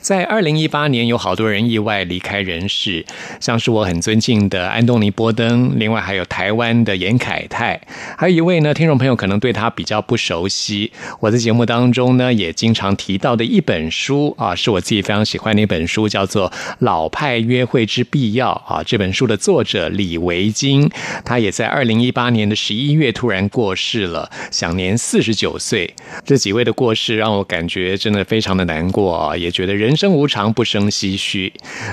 [0.00, 3.04] 在二零一八年，有好多人意外离开人世，
[3.38, 7.80] 像是我很尊敬的安东尼·波登，另外还有台湾的严凯泰，
[8.16, 10.90] 还有一位呢，听众朋友可能对他比较不熟悉。
[11.20, 18.82] 我在节目当中呢，也经常提到的一本书啊，是我自己非常喜欢的一本书，叫做《老派约会之必要》啊。
[18.82, 20.90] 这本书的作者李维京，
[21.24, 24.08] 他也在二零一八年的十一月突然过世。
[24.08, 25.94] 了，享年四十九岁。
[26.24, 31.50] 这几位的过世让我感觉真的非常的难过啊，也觉得人人生无常，不生唏嘘。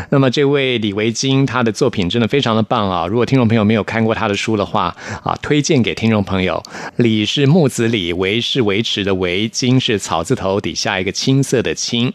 [0.09, 3.07] 那么这位李维京，他的作品真的非常的棒啊！
[3.07, 4.93] 如果听众朋友没有看过他的书的话
[5.23, 6.61] 啊，推荐给听众朋友。
[6.97, 12.11] 李是木子李，维是维持的维，京是草字头底下一个青色的青。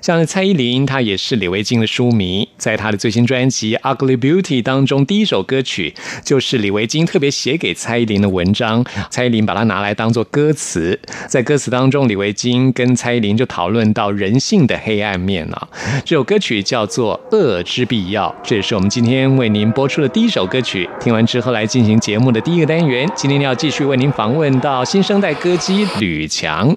[0.00, 8.86] 像蔡依林，她也是李维京的书迷，在她的最新专辑《Ugly Beauty》当中，第一首歌曲就是李维京特别写给蔡依林的文章。
[9.10, 15.68] 蔡依林把它拿来当做歌词，在歌词当中，李维京跟蔡依林就讨论到人性的黑暗面啊。
[16.04, 20.88] 这首歌曲叫做《恶之必要》，这也是我们今天为您播出的第一首歌曲。
[21.00, 23.10] 听完之后，来进行节目的第一个单元。
[23.16, 26.76] 今天要继续为您访问到新生代歌姬吕强。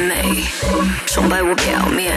[0.00, 0.44] 完美，
[1.06, 2.16] 崇拜我表面，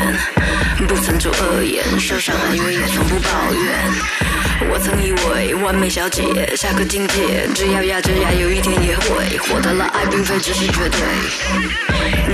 [0.87, 4.71] 不曾做恶言，受伤害我也从不抱怨。
[4.71, 11.01] 我曾以为完美小姐下个境界，只要咬着牙，有一天也会获得了爱，并非只是绝对。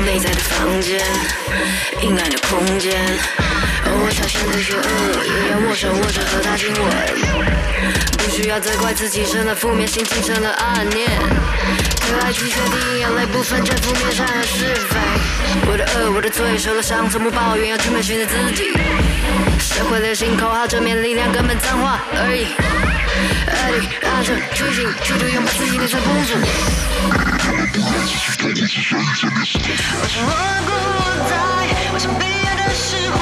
[0.05, 1.01] 内在的房间，
[2.01, 3.01] 阴暗的空间，
[3.85, 6.85] 我小心些学恶，也要握手握着和他亲吻。
[8.19, 11.09] 不需要责怪自己生了负面心情，生了暗念。
[12.09, 14.97] 可爱去确定，眼泪不分正负面善恶是非。
[15.69, 18.73] 我的恶，我的罪，受了伤，从不抱怨，要去面对自己。
[19.59, 22.47] 社会流行口号，正面力量根本脏话而已。
[23.45, 26.33] 爱你，按着剧情，绝对拥抱自己，你才不足。
[30.01, 30.33] 我想我
[30.65, 31.31] 故我在，
[31.93, 33.17] 我想被爱的释怀，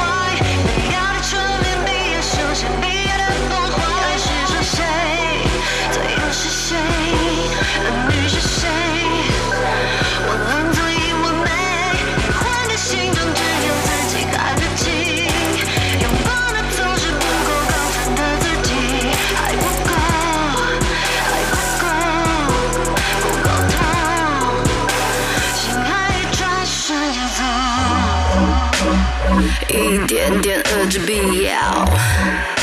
[29.69, 32.56] 一点点遏制必要。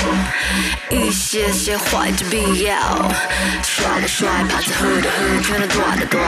[1.34, 3.10] 一些些坏的必要，
[3.64, 6.22] 帅的帅，怕子喝的喝，全都断的断，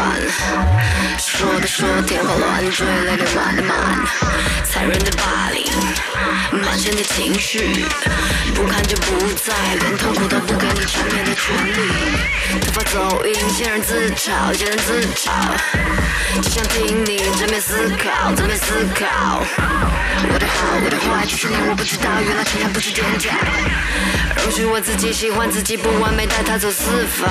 [1.16, 4.04] 说的说，天花乱坠，泪流满的满，
[4.68, 5.64] 残忍的霸凌，
[6.60, 7.86] 满身的情绪，
[8.52, 15.30] 不看就不在，连痛苦都不给你缠绵的权利，头发走音，见人自嘲，见人自嘲，
[16.42, 19.40] 只想听你正面思考，正面思考，
[20.32, 23.30] 我的好，我的坏，几十年我不知道，原来成长不是真假。
[24.42, 27.28] 容许我自己喜欢自己不完美，带他走四方。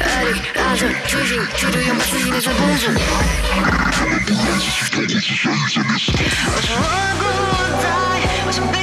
[0.00, 2.90] 爱你，爱着剧情，绝对拥抱自己，你才不足。
[6.54, 6.86] 我想我
[7.18, 7.86] 故我在，
[8.46, 8.78] 我想被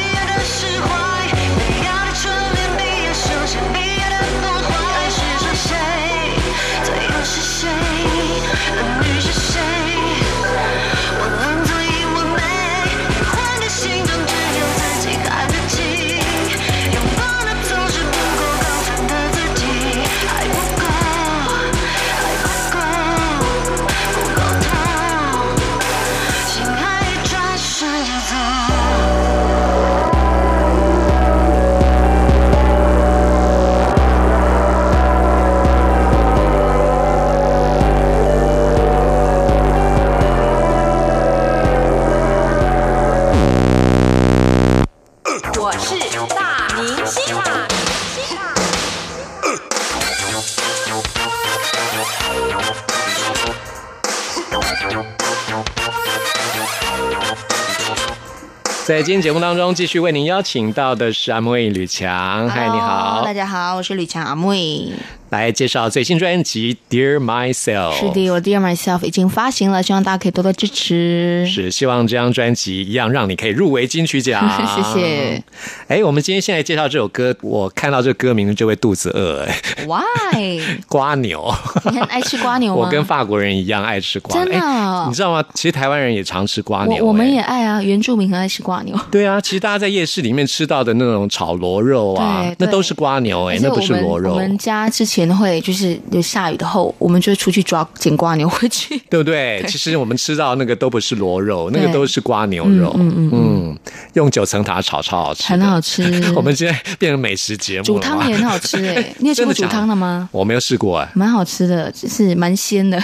[58.90, 62.50] 在今天节目当中，继续为您邀请到的是阿妹吕强。
[62.50, 64.92] 嗨，你好，大家好，我是吕强阿妹。
[65.30, 67.94] 来介绍最新专辑《Dear Myself》。
[68.00, 71.46] 是的，我《Dear Myself》已经发行了，希望大家可以多多支持。
[71.48, 74.50] 是，希望这张专辑一样让你可以入围金曲奖。
[74.76, 75.44] 谢谢。
[75.88, 79.46] 哎，我们今天现在介绍这首歌，我看到这歌名就会肚子饿。
[79.46, 79.56] 哎
[79.86, 80.62] ，Why？
[80.90, 81.54] 瓜牛。
[81.92, 82.86] 你很爱吃瓜牛吗？
[82.86, 84.34] 我跟法国人一样爱吃瓜。
[84.36, 85.06] 真的？
[85.08, 85.44] 你知道吗？
[85.54, 87.06] 其实台湾人也常吃瓜牛。
[87.06, 88.98] 我们也爱啊，原住民很爱吃瓜牛。
[89.12, 93.46] 对啊，其实大家在夜市里面吃到的那种炒螺肉啊，那都是瓜牛。
[93.50, 94.32] 哎，那不是螺肉。
[94.32, 95.90] 我们家之前会就是。
[96.12, 99.64] 有下雨的后，我们就会出去抓捡瓜牛回去， 对不对？
[99.68, 102.92] 其实我们吃到那个都不是螺肉，那个都是瓜牛肉。
[102.98, 103.80] 嗯嗯嗯，
[104.14, 106.04] 用九层塔炒超好吃，很好吃。
[106.36, 109.14] 我们现在变成美食节目，煮汤也很好吃哎。
[109.20, 110.28] 你有吃过煮汤的吗？
[110.32, 113.02] 我没有试过哎，蛮好吃的，就是蛮鲜的。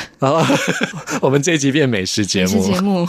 [1.21, 3.07] 我们这一集变美食节目，美食节目。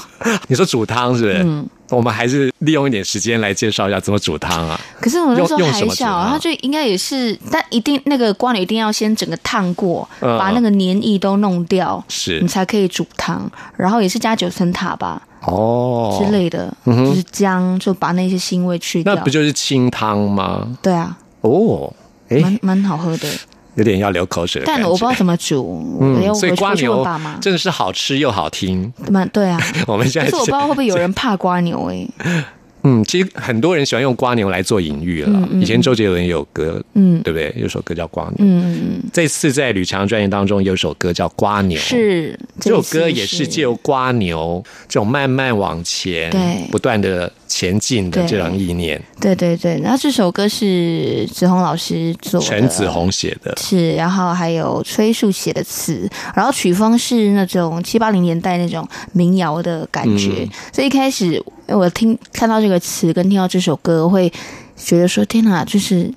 [0.48, 1.42] 你说煮汤是不是？
[1.44, 1.68] 嗯。
[1.90, 4.80] 我们还是利用一点时间来介绍一下怎么煮汤啊。
[5.00, 13.50] 可是我那时候还小，它就应该也是，但一定那个瓜牛一定要先整个烫过，把那个黏液都弄掉，是你才可以煮汤。
[13.76, 19.14] 然后也是加九层塔吧，哦之类的，就是姜，就把那些腥味去掉。
[19.14, 20.66] 那不就是清汤吗？
[20.82, 21.16] 对啊。
[21.42, 21.92] 哦，
[22.28, 23.28] 哎，蛮蛮好喝的。
[23.76, 25.98] 有点要流口水，但我不知道怎么煮。
[26.00, 27.06] 嗯，所以瓜牛
[27.40, 28.92] 真的是好吃又好听。
[29.10, 32.08] 蛮对啊， 我们现在可是我不知道会不会有人怕瓜牛哎。
[32.88, 35.48] 嗯，其实很多人喜欢用瓜牛来做隐喻了。
[35.60, 37.52] 以前周杰伦有歌，嗯，对不对？
[37.60, 38.32] 有首歌叫《瓜牛》。
[38.38, 39.02] 嗯嗯嗯。
[39.12, 47.32] 这次在吕强专辑当中有首歌叫《瓜牛》，是这首歌也是借由瓜牛这种慢慢往前，对，不断的。
[47.56, 49.80] 前进的这样意念，对对对。
[49.80, 53.94] 然后这首歌是子红老师做，陈子红写的，是。
[53.94, 60.46] 然后还有崔树写的词，然后曲风是那种七八零年代那种民谣的感觉。
[60.70, 64.30] 所以一开始我听看到这个词，跟听到这首歌，会
[64.76, 66.12] 觉得说：天哪，就是。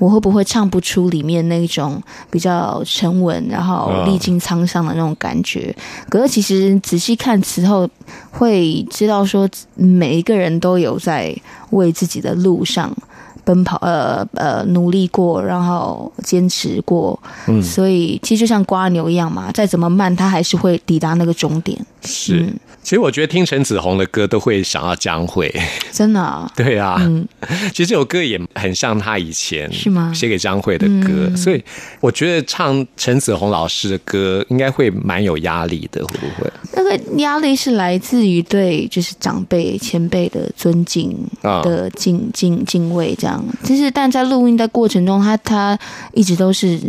[0.00, 5.76] 我会不会唱不出里面那种比较沉稳，然后历经沧桑的那种感觉？
[6.08, 7.88] 可是其实仔细看词后，
[8.30, 11.36] 会知道说每一个人都有在
[11.70, 12.90] 为自己的路上
[13.44, 17.20] 奔跑，呃呃，努力过，然后坚持过。
[17.46, 21.78] 嗯，所以其实就像瓜牛一样嘛，再怎么慢，它还是会抵达那个终点。
[22.02, 22.50] 是。
[22.82, 25.52] 其实我觉得听陈子红的歌都会想到江蕙，
[25.92, 26.50] 真的。
[26.56, 27.26] 对啊，嗯，
[27.72, 30.10] 其实这首歌也很像他以前是吗？
[30.14, 31.62] 写给江蕙的歌，所以
[32.00, 36.50] 我觉得唱陈子红老师的歌应该会蛮有压力的，会不会？
[36.72, 43.44] 那个压力是来自于对就是长辈前辈的尊敬的敬敬敬畏，这样。
[43.62, 45.78] 其实但在录音的过程中，他他
[46.12, 46.80] 一直都是。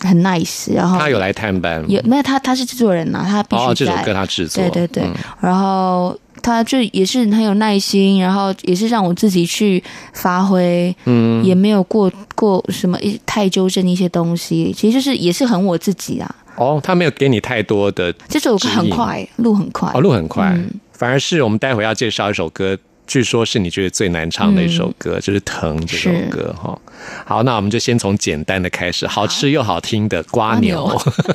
[0.00, 3.68] 很 nice，然后他有来探班，有没有他他是制作人呐，他必须在。
[3.70, 5.10] 哦，这首歌他制作，对对对，
[5.40, 16.34] 然后他就也是很有耐心，然后也是让我自己去发挥，嗯，也没有过过什么太纠正一些东西，其实就是也是很我自己啊。
[16.56, 20.56] 哦，他没有给你太多的，这首歌很快，路很快，哦，路很快，
[20.92, 22.76] 反而是我们待会要介绍一首歌。
[23.06, 26.78] 据说是你觉得最难唱的一首歌，就是《疼》这首歌哈。
[27.24, 30.86] 好，那我们就先从简单的开始，好吃又好听的瓜牛，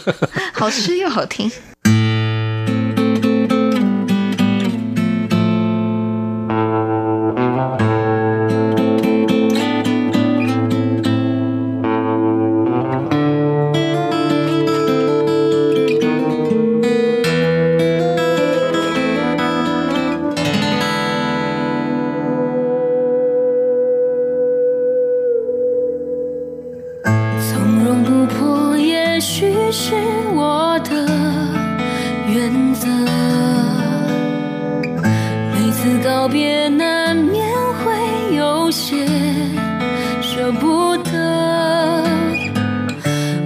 [0.53, 1.49] 好吃又好听。
[32.81, 32.87] 的
[35.53, 37.47] 每次告别难免
[37.79, 39.05] 会有些
[40.21, 42.03] 舍不得，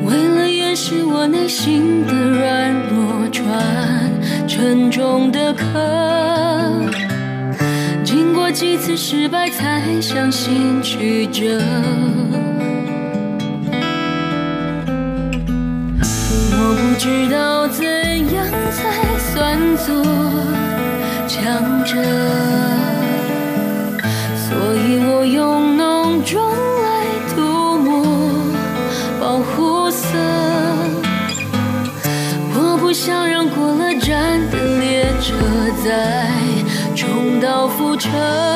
[0.06, 3.44] 为了掩饰我内心的软弱，转
[4.48, 5.64] 沉重的壳，
[8.04, 11.62] 经过几次失败才相信曲折，
[16.52, 17.86] 我不知道怎
[18.34, 19.15] 样才。
[19.36, 19.94] 算作
[21.28, 22.02] 强者，
[24.34, 28.06] 所以我用浓妆来涂抹
[29.20, 30.08] 保护色。
[32.54, 35.36] 我不想让过了站的列车
[35.84, 36.26] 再
[36.96, 38.55] 重蹈覆辙。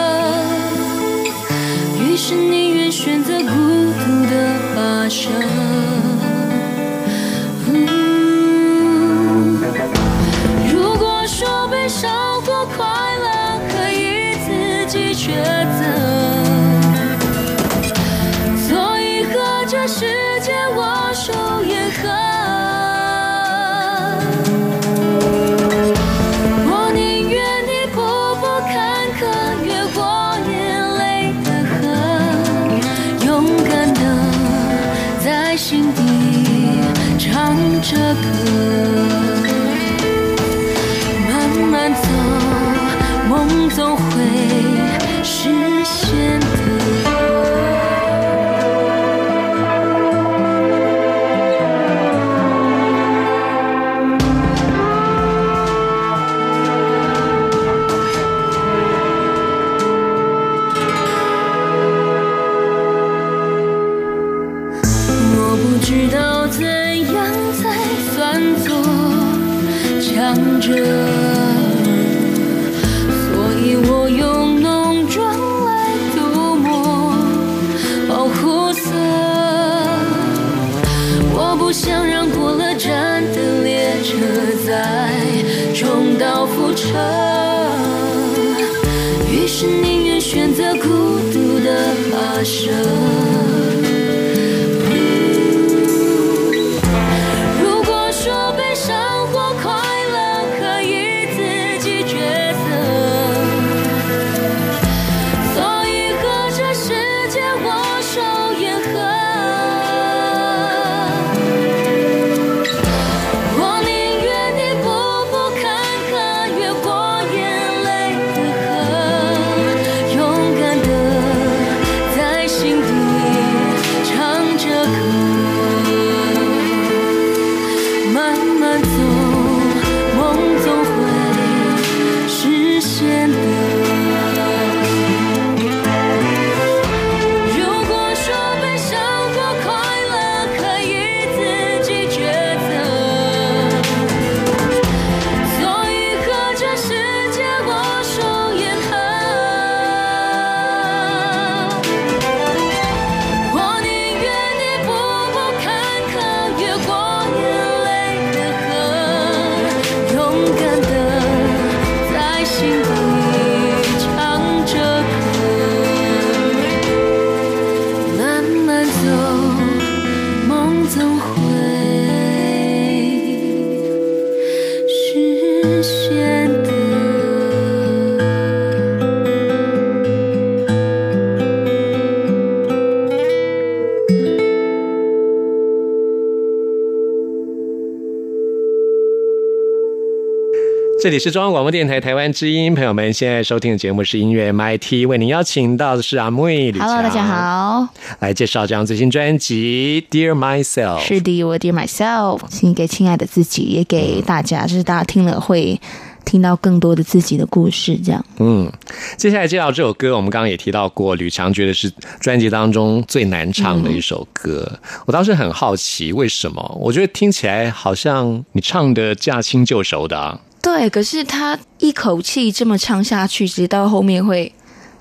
[191.10, 197.88] 这里是中央广播电台台湾之音，朋友们现在收听的节目是音乐 MIT，为您邀请到的是阿妹吕 Hello，大家，好，
[198.20, 201.00] 来介绍这张最新专辑《Dear Myself》。
[201.02, 205.82] 是的，我 Dear Myself，请给亲爱的自己，也给大家，就是大家听了会
[206.26, 208.24] 听到更多的自己的故事，这样。
[208.38, 208.72] 嗯，
[209.18, 214.80] 接下来介绍这首歌，我们刚刚也提到过，吕强觉得是专辑当中最难唱的一首歌。
[215.08, 216.78] 我当时很好奇，为什么？
[216.80, 220.40] 我觉得听起来好像你唱的驾轻就熟的啊。
[220.70, 224.52] 对，可是他一口气这么唱下去，直到后面会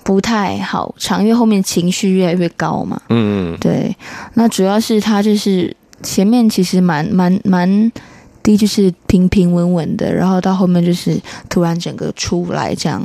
[0.03, 2.99] 不太好唱，因为后面情绪越来越高嘛。
[3.09, 3.95] 嗯，对，
[4.33, 7.91] 那主要是他就是前面其实蛮蛮蛮
[8.41, 13.01] 低，就是平平稳稳的，然后到后面就是突然整个出来这样。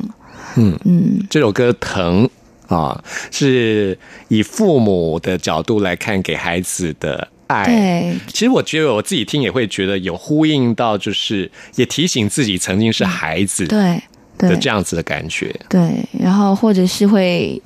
[0.56, 2.28] 嗯嗯，这首歌《疼》
[2.75, 7.64] 啊，是以父母的角度来看给孩子的爱。
[7.64, 14.02] 对，其实我觉得我自己听也会觉得有呼应到，就是也提醒自己曾经是孩子对
[14.38, 15.54] 的对这样子的感觉。
[15.68, 17.60] 对，然后或者是会。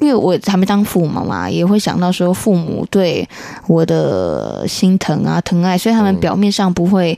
[0.00, 3.24] 因为我还没当父母嘛，也会想到说父母对
[3.68, 7.16] 我的心疼啊、疼爱，所以他们表面上不会，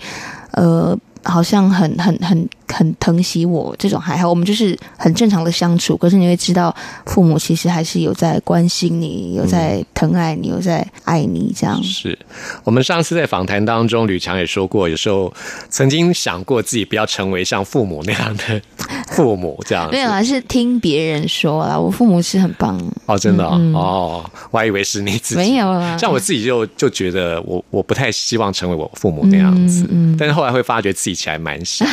[0.50, 5.96] 呃，好像很很很很疼惜我这种还好，我们就是很正常的相处。
[5.96, 6.74] 可是你会知道，
[7.06, 11.82] 父母其实还是有在关心你，有在疼爱你，有在爱你这样。
[11.82, 12.18] 是
[12.64, 15.32] 我们上次在访谈当中，吕强也说过，有时候
[15.68, 18.60] 曾经想过自己不要成为像父母那样的
[19.08, 20.00] 父母这样没。
[20.00, 21.78] 有啊，是听别人说啦。
[21.78, 25.36] 我父母是很棒，哦，真的哦，嗯嗯哦我还以为是你自己。
[25.36, 25.96] 没有啊。
[25.98, 31.86] 像我自己就就觉得我我不太希望成为我父母那样子，嗯嗯但是后来会发觉自己其实还蛮像，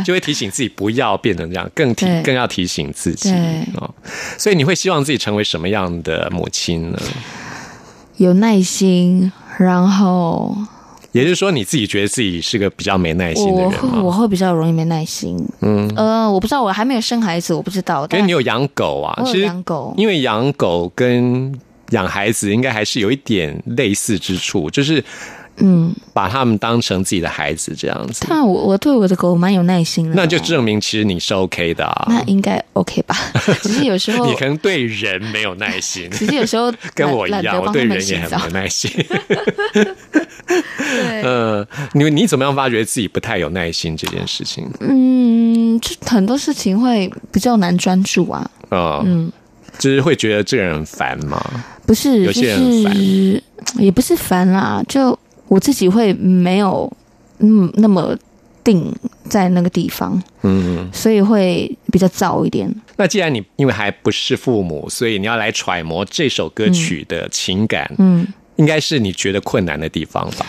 [0.04, 3.32] 就会提醒自己不要变成这样，更提更要提醒自己
[3.76, 3.88] 哦。
[4.38, 6.98] 所以你会希望自己成为什么样的母亲呢？
[8.16, 10.56] 有耐心，然后
[11.12, 15.36] 也就是说，你自己觉得自己是个比较没耐心的人我会比较容易没耐心。
[15.62, 18.06] 嗯，呃，我不知道，我还没有生孩子，我不知道。
[18.06, 21.52] 但因为你有养狗啊，其实养狗，因为养狗跟
[21.90, 25.02] 养孩子应该还是有一点类似之处，就是
[25.60, 28.24] 嗯，把他们当成自己的孩子这样子。
[28.28, 32.06] 但我我对我的狗蛮有耐心的，那就证明其实你是 OK 的啊。
[32.08, 33.16] 那应该 OK 吧？
[33.62, 38.90] 只是有时候你可能对人没有耐心，只是有时候 跟我一样，我对人也很没有耐心。
[40.46, 44.68] 对，嗯，你你怎么样发觉自己不太有耐心这件事情？
[44.80, 48.50] 嗯，就很多事情会比较难专注啊。
[48.70, 49.32] 嗯嗯，
[49.78, 51.40] 就是会觉得这个人很烦吗？
[51.86, 53.42] 不是，有些人很烦就是
[53.78, 55.16] 也不是烦啦，就
[55.50, 56.90] 我自己会没有
[57.40, 58.16] 嗯那么
[58.62, 58.94] 定
[59.28, 62.72] 在那个地方，嗯，所以会比较早一点。
[62.96, 68.24] 那既然你因为还不是父母，所以你要来揣摩这首歌曲的情感，嗯，
[68.56, 70.46] 应该是你觉得困难的地方吧？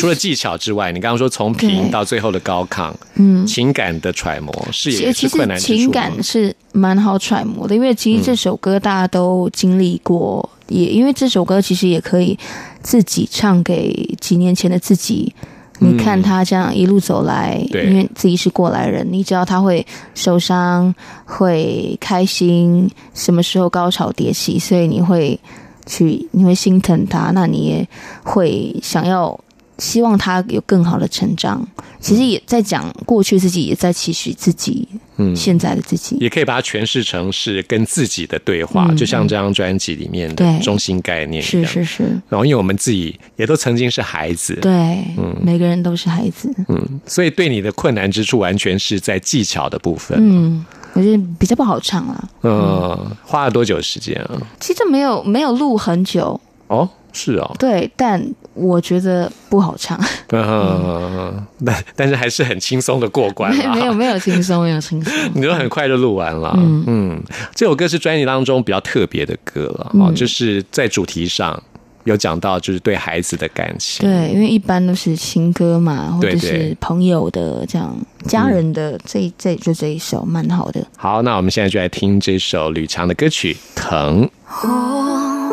[0.00, 12.38] 除了技巧之外，你刚刚说从平到最后的高亢，嗯，情感的揣摩是也是困难情感是蛮好揣摩的，因为其实这首歌大家都经历过，也因为这首歌其实也可以
[12.82, 15.34] 自己唱给几年前的自己。
[15.80, 19.84] 你看他这样一路走来，对因为自己是过来人，你知道他会
[20.14, 25.38] 受伤，会开心，什么时候高潮迭起，所以你会
[25.84, 27.86] 去，你会心疼他，那你也
[28.22, 29.38] 会想要
[29.78, 31.66] 希望他有更好的成长。
[32.00, 36.16] 其实也在讲过去自己，也在期许自己嗯现在的自己。
[36.20, 41.64] 也可以把它诠释成是跟自己的对话，嗯就像这张专辑里面的中心概念一样。
[41.64, 45.02] 是是是，然后，因为我们自己也都曾经是孩子，对，
[45.40, 46.54] 每个人都是孩子。
[46.68, 50.18] 嗯，所以对你的困难之处完全是在技巧的部分。
[50.20, 52.28] 嗯，我觉得比较不好唱啦。
[52.42, 54.36] 嗯，花了多久时间啊？
[54.60, 58.22] 其实没有没有录很久，哦，是哦，对，但
[58.54, 59.98] 我觉得不好唱。
[60.32, 63.74] 嗯，但但是还是很轻松的过关没了。
[63.74, 65.12] 没有没有轻松，没有轻松。
[65.34, 66.54] 你都很快就录完了。
[66.86, 67.22] 嗯
[67.54, 71.60] 这首歌是专辑当中比较特别的歌了，哦，嗯就是在主题上
[72.04, 74.08] 有讲到，就是对孩子的感情。
[74.08, 80.84] 对，因为一般都是情歌嘛，或者是朋友的这样，家人的这这就这一首蛮好的。
[80.96, 84.22] 好，那我们现在就来听这首吕强的歌曲《疼》。
[84.68, 85.50] 我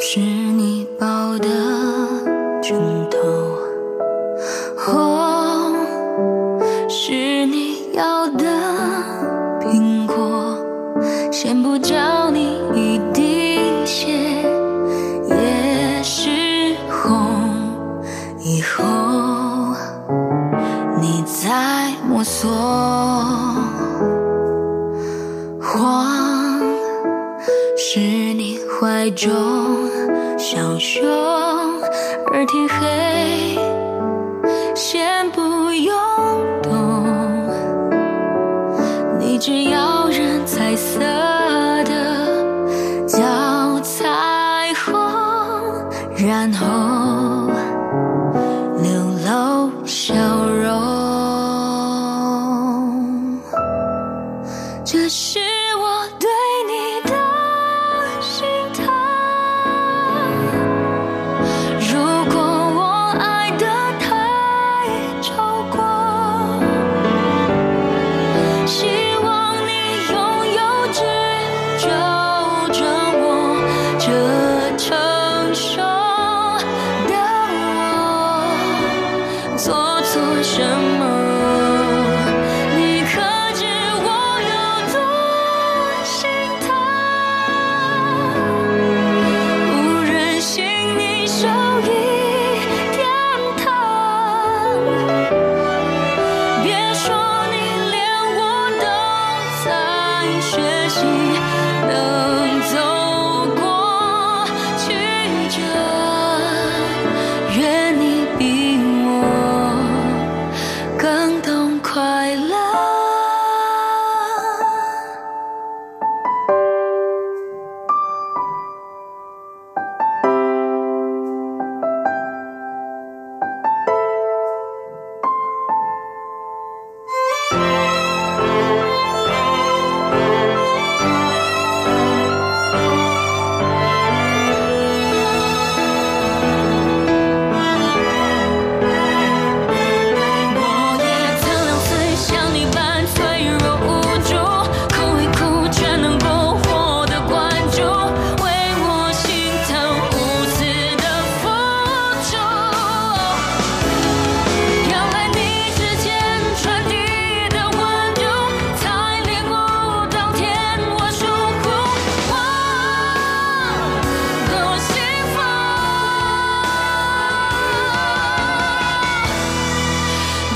[0.00, 1.48] 是你抱的
[11.78, 12.11] 先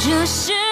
[0.09, 0.66] 这是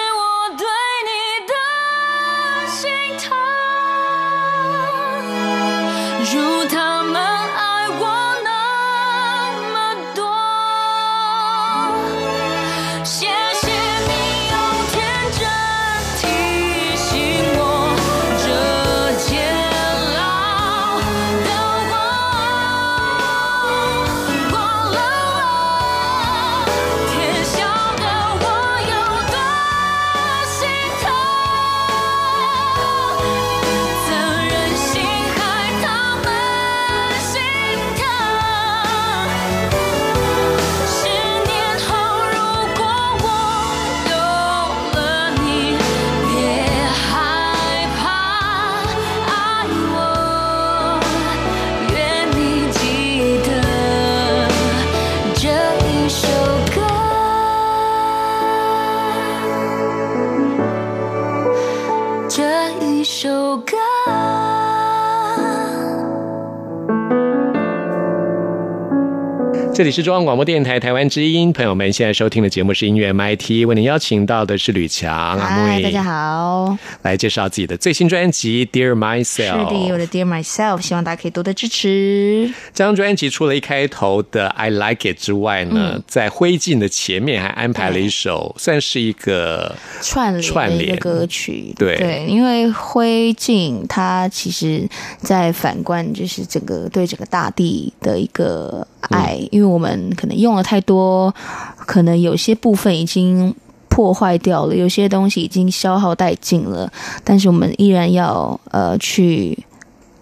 [69.75, 79.25] 这里是中央广播电台台湾之音，朋友们现在收听的节目是音乐 MIT，为您邀请到的是吕强阿嗨，木大家好，来介绍自己的最新专辑《Dear Myself》。
[79.69, 82.49] 是的，我的 Dear Myself，希望大家可以多多支持。
[82.73, 86.03] 这张专辑除了一开头的 I Like It 之外呢，嗯。
[86.07, 90.39] 在灰烬的前面还安排了一首，算是一个串
[90.77, 90.95] 联。
[90.97, 91.97] 歌曲，对。
[91.97, 94.87] 对，因为灰烬它其实
[95.19, 101.33] 在反观就是整个对整个大地的一个爱，嗯因为我们可能用了太多，
[101.77, 103.53] 可能有些部分已经。
[103.87, 106.91] 破坏掉了，有些东西已经消耗殆尽了，
[107.23, 109.57] 但是我们依然要呃去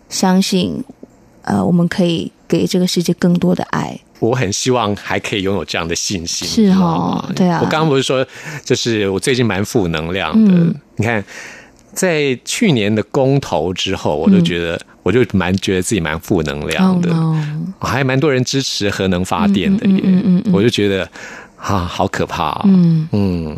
[0.09, 0.79] 相信，
[1.41, 3.99] 呃，我们可以给这个世界更多的爱。
[4.19, 8.23] 我很希望还可以拥有这样的信心，是哦对啊我刚刚不是说，
[8.63, 10.53] 就是我最近蛮负能量的。
[10.53, 11.25] 嗯你看，
[11.93, 17.13] 在去年的公投之后，我就觉得，我就蛮觉得自己蛮负能量的。
[17.79, 20.53] 还蛮多人支持核能发电的耶，嗯嗯嗯嗯嗯。
[20.53, 21.07] 我就觉得
[21.57, 22.61] 啊，好可怕、哦。
[22.65, 23.57] 嗯，嗯，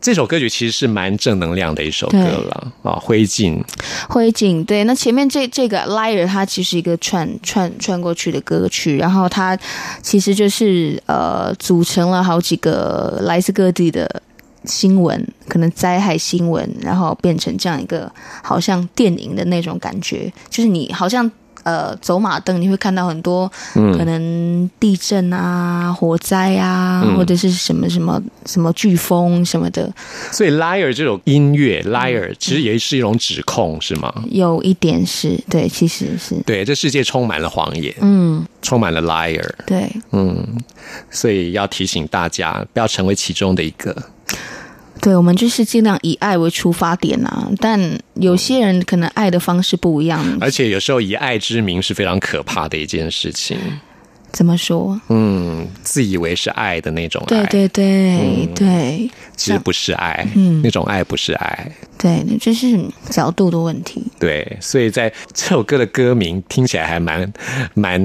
[0.00, 3.60] 这首歌曲其实是蛮正能量的一首歌了啊，灰烬。
[4.08, 9.58] 灰烬对，那前面这这个 Liar 它其实一个串串串过去的歌曲，然后它
[10.00, 14.22] 其实就是呃组成了好几个来自各地的
[14.64, 18.10] 新闻，可能灾害新闻，然后变成这样一个
[18.42, 21.30] 好像电影的那种感觉，就是你好像。
[21.64, 29.92] 呃，走马灯你会看到很多可能地震啊、火灾啊，嗯或者是什么什么什么飓风什么的，
[30.32, 34.10] 所以 liar 这种音乐嗯 liar 其实也是一种指控，是吗？
[34.30, 40.42] 有一点是对，其实是对，这世界充满了谎言，嗯，充满了 liar，对，嗯，
[41.10, 43.94] 所以要提醒大家不要成为其中的一个。
[45.08, 50.22] 对，我们就是尽量以爱为出发点啊，但有些人可能爱的方式不一样。
[50.38, 53.56] 而且有时候以爱之名是非常可怕的一件事情。
[54.32, 55.00] 怎么说？
[55.08, 59.10] 嗯，自以为是爱的那种爱，对对对、对。
[59.36, 60.60] 其实不是爱，嗯。
[60.62, 61.70] 那种爱不是爱。
[61.96, 62.78] 对，就是
[63.10, 67.32] 角度的问题，对，所以在这首歌的歌名听起来还蛮
[67.74, 68.00] 蛮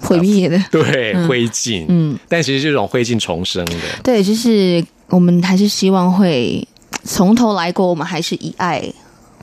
[0.00, 0.58] 毁灭的。
[0.70, 6.66] 对灰烬，嗯，但其实这种灰烬重生的，对，就是我们还是希望会
[7.02, 8.82] 从头来过，我们还是以爱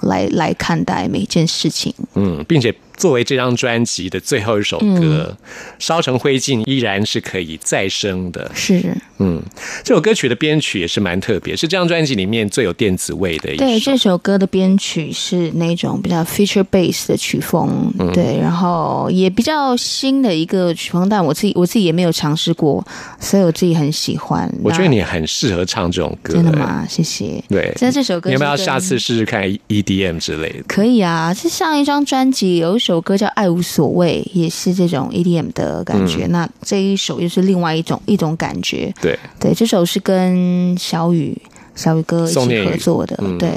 [0.01, 1.93] 来来看待每一件事情。
[2.15, 5.37] 嗯，并且作为这张专辑的最后一首歌，嗯
[5.79, 8.51] 烧成灰烬依然是可以再生的。
[8.53, 9.41] 是嗯，
[9.83, 13.65] 这首歌曲的编曲也是蛮特别，是这张专辑里面最有电子味的一首。
[13.65, 22.85] 对，这首歌的编曲是那种比较 feature bass 的曲风，嗯对，然后也比较新的一个曲风，但我自己我自己也没有尝试过，
[23.19, 24.51] 所以我自己很喜欢。
[24.63, 26.51] 我觉得你很适合唱这种歌，真的？
[26.53, 26.85] 吗？
[26.87, 27.43] 谢谢。
[27.49, 30.63] 对，真的这首歌你要不要下次试试看 EDM 之类的？
[30.67, 36.27] 可以啊，是上一张专辑有一首首歌叫《爱无所谓》，也是这种 EDM 的感觉。
[36.27, 38.93] 那这一首又是另外一种一种感觉。
[39.01, 41.35] 对，对，这首是跟小雨
[41.73, 43.15] 小雨哥一起合作的。
[43.39, 43.49] 对，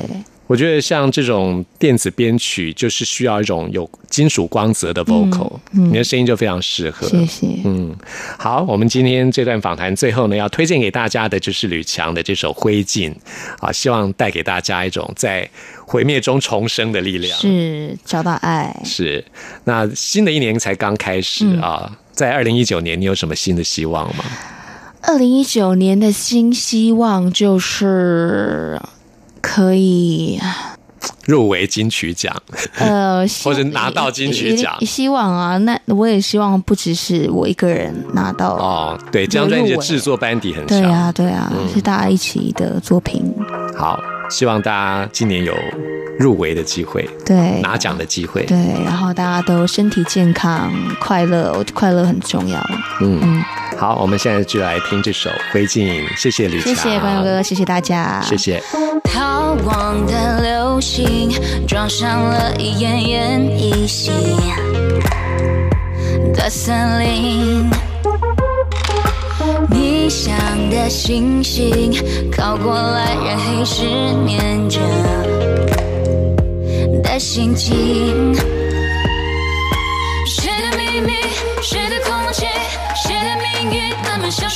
[0.46, 7.08] 我觉得像这种电子编曲，就是需要一种有金属光泽的 vocal，、嗯你的声音就非常适合。
[7.08, 7.46] 谢谢。
[7.64, 7.94] 嗯，
[8.38, 13.10] 好，我们今天这段访谈最后呢，要推荐给大家的就是吕强的这首《灰烬》
[13.58, 15.48] 啊，希望带给大家一种在
[15.86, 17.38] 毁灭中重生的力量。
[17.38, 18.74] 是找到爱。
[18.84, 19.24] 是，
[19.64, 24.24] 那新的一年才刚开始嗯啊，在二零一九年，你有什么新的希望吗？
[25.00, 28.80] 二零一九年的新希望就是
[29.46, 30.40] 可以
[31.26, 32.34] 入围金曲奖，
[32.78, 38.54] 呃， 或者拿到金曲奖希望啊，那我也希望不只是我一个人拿到。
[38.54, 40.80] 哦，对，这张专辑的制作班底很强。
[40.80, 43.22] 对啊，对啊，嗯是大家一起的作品。
[43.76, 43.98] 好，
[44.30, 45.54] 希望大家今年有
[46.18, 48.44] 入围的机会，对，拿奖的机会。
[48.44, 52.58] 对，然后大家都身体健康、快乐，我快乐很重要。
[53.00, 53.44] 嗯嗯，
[53.84, 58.58] 好，我们现在就来听这首《灰烬》，谢谢李强，谢谢关友哥，谢谢大家，谢谢。
[59.12, 61.30] 逃亡的流星
[61.68, 64.10] 撞上了一奄奄一息
[66.32, 67.68] 的森林，
[70.88, 71.92] 星星
[72.32, 73.84] 靠过来，让黑失
[74.24, 74.80] 眠着
[77.02, 78.34] 的心情。
[80.26, 81.12] 谁的秘密，
[81.60, 81.93] 谁的
[84.24, 84.48] 运，那么消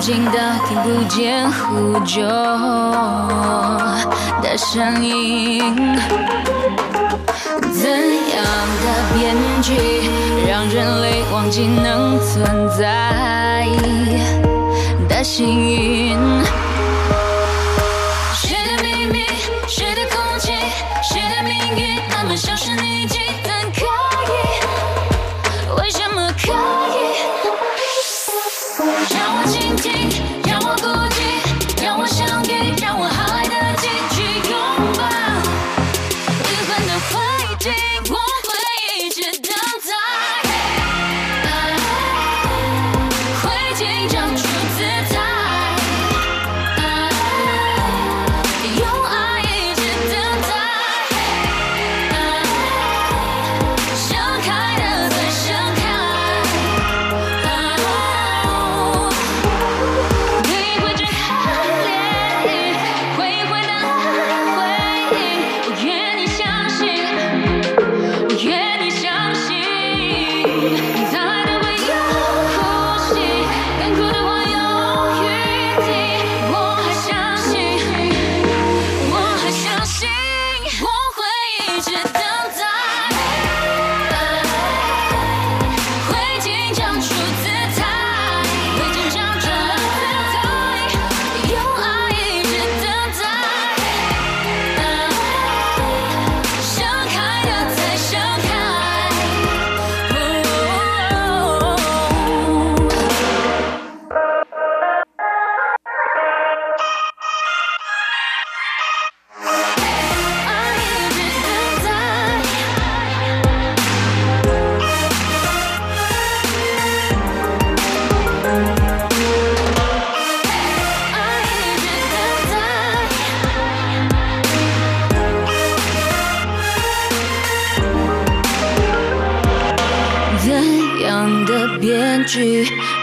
[0.00, 0.32] 静到
[0.66, 2.22] 听不见呼救
[4.40, 5.60] 的声音。
[7.70, 8.44] 怎样
[8.80, 9.74] 的编剧
[10.48, 13.66] 让人类忘记能存在
[15.06, 16.69] 的幸运？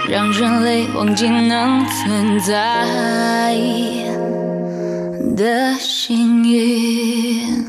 [0.08, 2.86] 让人类忘记能存在
[5.36, 7.68] 的幸运？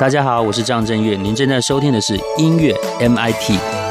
[0.00, 3.81] 大家好，我是张震岳，您正在收听的是音乐 MIT。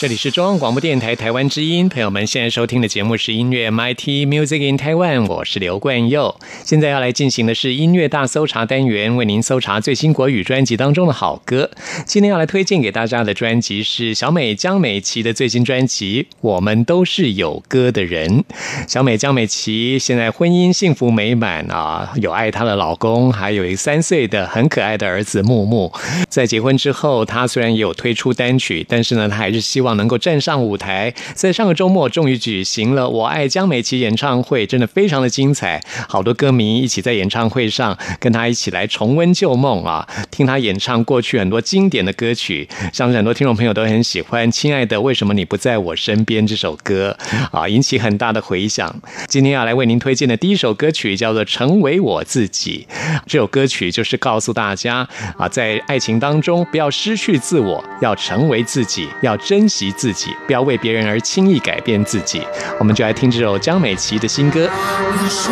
[0.00, 6.36] 这里是中央广播电台台湾之音，朋友们现在收听的节目是音乐 MIT Music in Taiwan，我是刘冠佑。
[6.62, 11.68] 现在要来进行的是音乐大搜查单元，为您搜查最新国语专辑当中的好歌。
[12.06, 18.28] 今天要来推荐给大家的专辑是小美江美琪的最新专辑《我们都是有歌的人》。
[18.86, 25.92] 小美江美琪现在婚姻幸福美满啊，有爱她的老公，还有一个三岁的很可爱的儿子木木。
[26.28, 31.12] 在结婚之后，她虽然也有推出单曲，但是呢，她还是希望能够站上舞台。
[31.34, 35.80] 在上个周末，终于举行了《我爱江美琪》演唱会，真的非常的精彩。
[36.08, 47.16] 好多歌迷一起在演唱会上跟她一起来重温旧梦啊，听她演唱过去很多经典的歌曲，像是很多听众朋友都很喜欢《亲爱的，为什么你不在我身边》这首歌
[47.52, 48.94] 啊，引起很大的回响。
[49.26, 52.86] 今天要来为您推荐的第一首歌曲叫做《成为我自己》，
[53.26, 62.42] 这首歌曲就是告诉大家啊，在爱情当中不要失去自我，要成为自己，要珍惜及自己，不要为别人而轻易改变自己。
[62.80, 64.62] 我们就来听这首江美琪的新歌。
[64.62, 65.50] 有时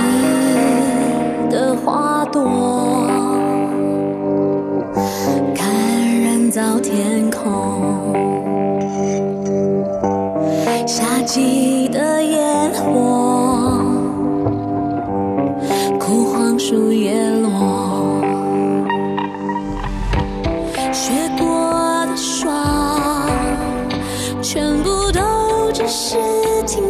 [1.49, 2.76] 的花朵，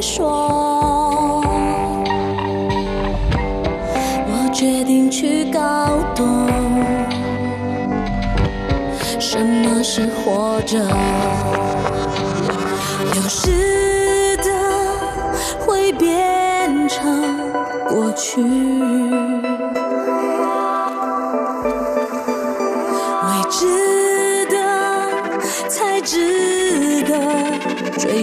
[0.06, 1.42] 说。
[4.28, 5.58] 我决定去搞
[6.14, 6.24] 懂，
[9.18, 10.78] 什么是活着。
[13.12, 14.48] 流逝的
[15.58, 17.50] 会变成
[17.88, 18.40] 过去，
[23.22, 24.56] 未知的
[25.68, 27.18] 才值得
[27.98, 28.22] 我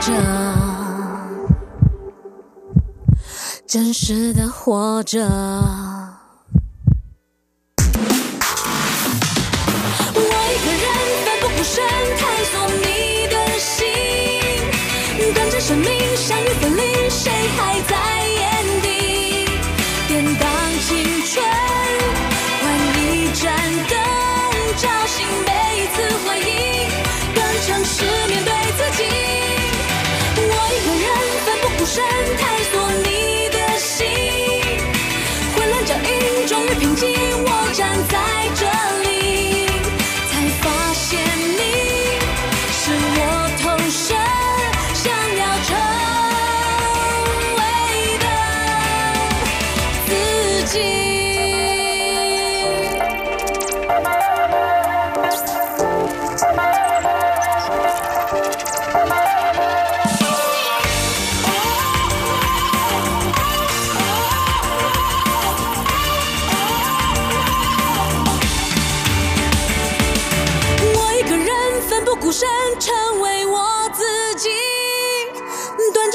[0.00, 0.12] 着。
[3.66, 5.79] 真实的活着。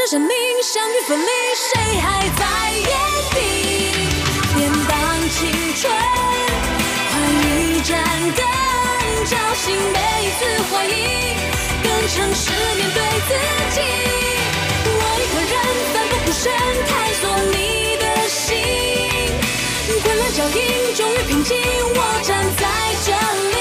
[0.08, 0.30] 生命
[0.62, 1.26] 相遇分离，
[1.56, 2.86] 谁还在眼
[3.32, 3.38] 底？
[4.56, 4.93] 典当
[5.32, 5.91] 青春，
[7.10, 7.14] 换
[7.58, 7.97] 一盏
[8.36, 8.45] 灯，
[9.26, 10.39] 照醒每一次
[10.70, 10.93] 回忆，
[11.82, 13.30] 更诚实面对自
[13.74, 13.78] 己。
[14.86, 15.53] 我一个人
[15.91, 16.53] 奋不顾身，
[16.86, 16.89] 探
[17.20, 18.45] 索你的心。
[20.03, 21.58] 混乱脚印终于平静，
[21.95, 22.64] 我站在
[23.08, 23.10] 这
[23.49, 23.55] 里，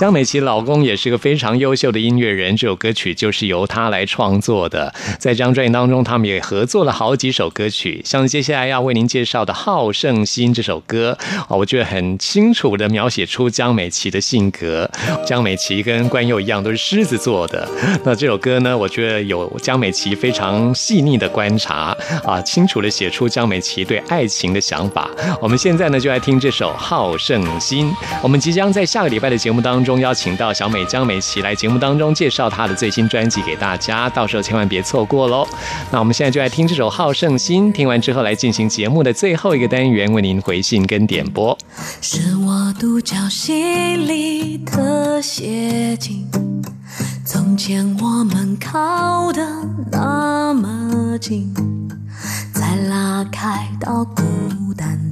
[0.00, 4.90] 江美琪老公也是个非常优秀的音乐人，这首歌曲就是由他来创作的。
[5.18, 14.90] 在这张专辑当中，他们也合作了好几首歌曲，像接下来要为您介绍的《好胜心》这首歌啊，我觉得很清楚的描写出江美琪的性格。
[15.26, 17.68] 江美琪跟关佑一样都是狮子座的，
[18.02, 21.94] 那这首歌呢，我觉得有江美琪非常细腻的观察
[22.24, 25.10] 啊，清楚的写出江美琪对爱情的想法。
[25.42, 27.90] 我们现在呢，就来听这首《好胜心》。
[28.22, 35.44] 我们即将在下个礼拜的节目当中中邀请到小美江美琪来节目当中介绍她的最新专辑给大家，到时候千万别错过喽。
[35.90, 41.58] 那我们现在就来听这首《好胜心》，听完之后来进行节目的最后一个单元，为您回信跟点播。
[42.00, 46.24] 是我独角戏里的写景。
[47.24, 49.44] 从前我们靠得
[49.90, 51.52] 那么近，
[52.54, 54.22] 才拉开到孤
[54.76, 55.09] 单，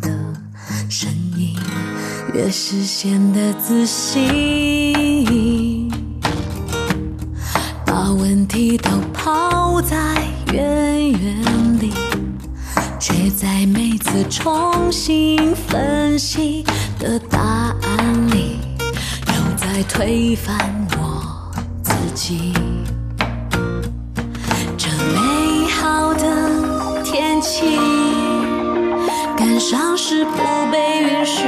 [2.34, 5.90] 越是显得自信，
[7.86, 9.96] 把问题都抛在
[10.52, 11.42] 远远
[11.80, 11.92] 里。
[13.00, 16.64] 却在每次重新分析
[16.98, 18.58] 的答案里，
[19.26, 20.58] 又在推翻
[20.98, 21.22] 我
[21.82, 22.52] 自己。
[24.76, 27.78] 这美好的天气，
[29.36, 31.44] 感伤是不被允许。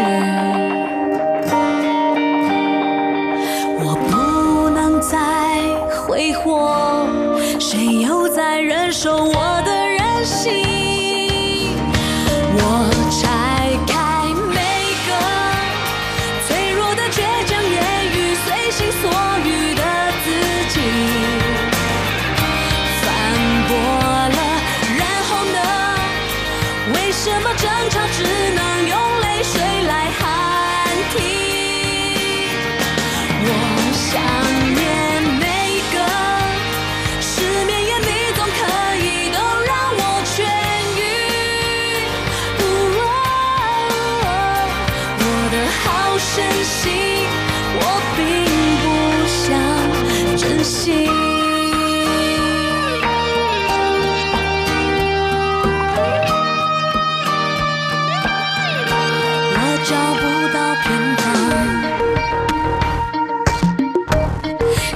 [59.53, 60.22] 我找不
[60.53, 60.86] 到偏
[61.16, 61.22] 方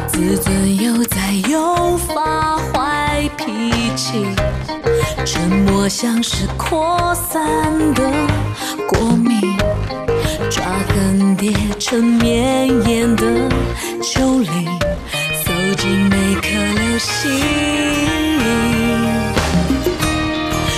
[0.09, 1.17] 自尊又在
[1.49, 3.43] 又发坏脾
[3.97, 4.27] 气，
[5.25, 8.03] 沉默像是扩散的
[8.89, 9.57] 过敏，
[10.51, 13.25] 抓痕叠成绵延的
[17.25, 17.41] 流星。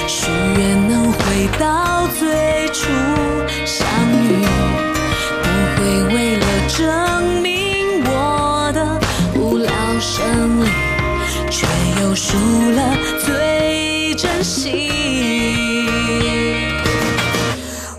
[0.07, 2.89] 许愿能回到最初
[3.65, 4.47] 相遇，
[5.43, 5.45] 不
[5.75, 5.79] 会
[6.15, 7.49] 为了证明
[8.05, 8.79] 我的
[9.35, 9.71] 无聊
[10.01, 10.67] 胜利，
[11.51, 11.67] 却
[12.01, 12.37] 又输
[12.73, 14.91] 了最真心。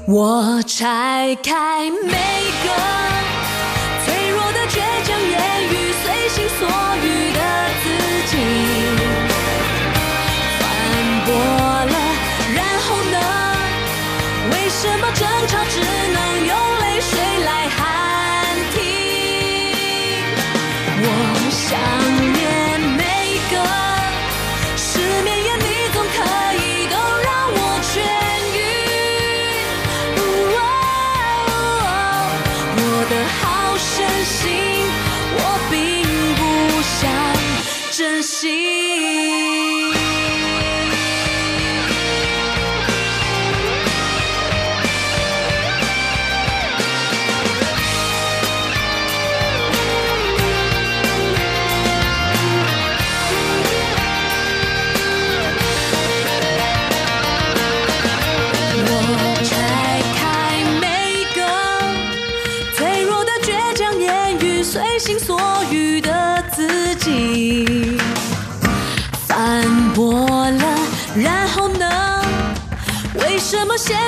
[0.06, 2.16] 我拆开每
[15.70, 16.07] 只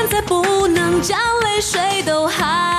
[0.09, 2.78] 再不能将泪水都含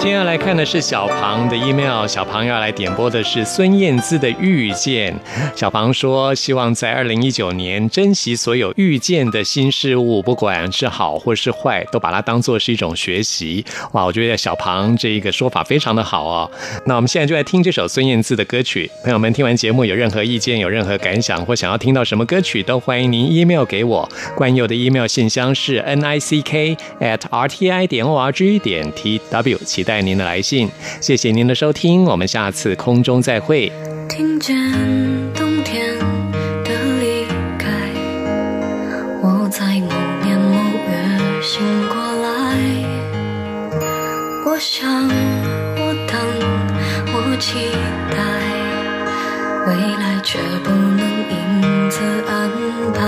[0.00, 5.14] 接下来看的是小庞的 email，小庞要来点播的是孙燕姿的《遇见》。
[5.54, 13.62] 小庞说，希望在二零一九年珍惜所有遇见的新事物，不管是好或是坏，都把它当做是一种学习。
[13.92, 16.50] 哇，我觉得小庞这一个说法非常的好哦。
[16.86, 18.90] 那我们现在就来听这首孙燕姿的歌曲。
[19.04, 24.08] 朋友们听完节目有任何意见、有任何感想或想要听到什么歌曲，都欢迎您 email 给我。
[24.34, 28.90] 关佑的 email 信箱是 n i c k at r t i 点 o r g 点
[28.92, 30.70] t w，期待待您的来信。
[31.00, 33.72] 谢谢您的收听，我们下次空中再会。
[34.08, 34.56] 听见
[35.34, 35.98] 冬天
[36.62, 36.70] 的
[37.00, 37.26] 离
[37.58, 37.66] 开，
[39.20, 39.90] 我在某
[40.22, 40.54] 年某
[40.86, 42.24] 月醒过来。
[44.46, 46.14] 我想，我等，
[47.12, 47.58] 我期
[48.12, 48.16] 待，
[49.66, 51.00] 未来却不能
[51.34, 52.30] 因此安
[52.94, 53.00] 排。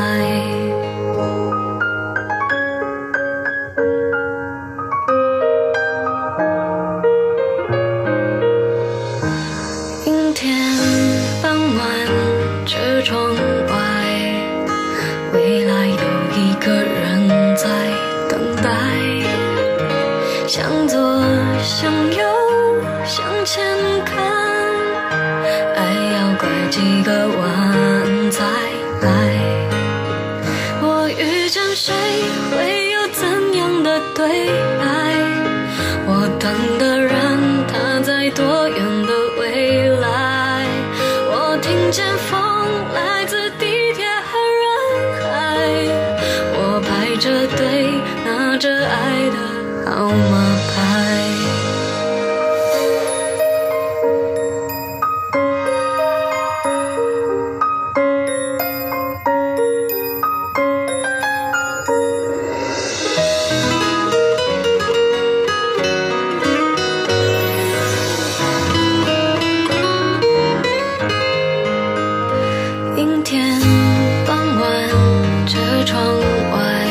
[75.85, 76.87] 窗外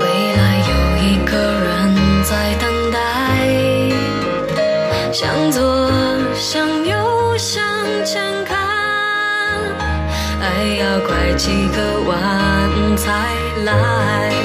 [0.00, 0.06] 未
[0.36, 2.98] 来有一个人在等待
[5.12, 5.90] 向左
[6.34, 7.64] 向右向
[8.04, 8.56] 前看
[10.40, 14.35] 爱要拐几个弯才来。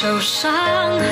[0.00, 1.09] 受伤。